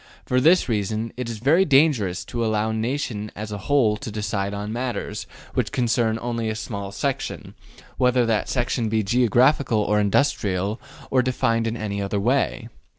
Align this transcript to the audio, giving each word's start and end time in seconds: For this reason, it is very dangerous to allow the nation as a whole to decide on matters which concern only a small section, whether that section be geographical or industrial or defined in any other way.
For 0.25 0.41
this 0.41 0.67
reason, 0.67 1.13
it 1.15 1.29
is 1.29 1.37
very 1.37 1.63
dangerous 1.63 2.25
to 2.25 2.43
allow 2.43 2.69
the 2.69 2.73
nation 2.73 3.31
as 3.35 3.51
a 3.51 3.59
whole 3.59 3.95
to 3.97 4.09
decide 4.09 4.51
on 4.51 4.73
matters 4.73 5.27
which 5.53 5.71
concern 5.71 6.17
only 6.23 6.49
a 6.49 6.55
small 6.55 6.91
section, 6.91 7.53
whether 7.99 8.25
that 8.25 8.49
section 8.49 8.89
be 8.89 9.03
geographical 9.03 9.83
or 9.83 9.99
industrial 9.99 10.81
or 11.11 11.21
defined 11.21 11.67
in 11.67 11.77
any 11.77 12.01
other 12.01 12.19
way. 12.19 12.67